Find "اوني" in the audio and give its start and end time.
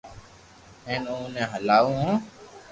1.11-1.41